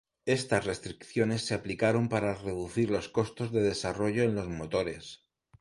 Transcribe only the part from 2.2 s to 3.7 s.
reducir los costos de